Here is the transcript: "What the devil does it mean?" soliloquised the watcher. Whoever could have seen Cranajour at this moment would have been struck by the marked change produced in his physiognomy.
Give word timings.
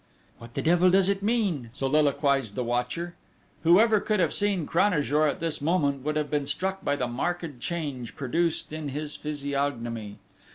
"What 0.39 0.55
the 0.55 0.63
devil 0.63 0.89
does 0.89 1.09
it 1.09 1.21
mean?" 1.21 1.69
soliloquised 1.73 2.55
the 2.55 2.63
watcher. 2.63 3.13
Whoever 3.61 3.99
could 3.99 4.19
have 4.19 4.33
seen 4.33 4.65
Cranajour 4.65 5.27
at 5.29 5.39
this 5.39 5.61
moment 5.61 6.03
would 6.03 6.15
have 6.15 6.31
been 6.31 6.47
struck 6.47 6.83
by 6.83 6.95
the 6.95 7.07
marked 7.07 7.59
change 7.59 8.15
produced 8.15 8.73
in 8.73 8.89
his 8.89 9.15
physiognomy. 9.15 10.17